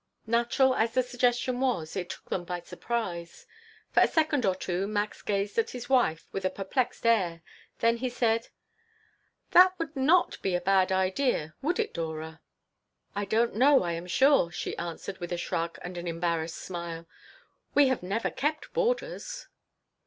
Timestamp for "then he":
7.81-8.09